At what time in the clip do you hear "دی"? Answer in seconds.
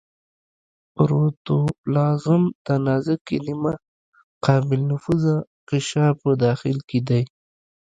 7.07-7.23